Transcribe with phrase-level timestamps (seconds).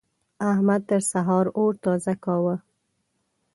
[0.51, 2.55] احمد تر سهار اور تازه کاوو.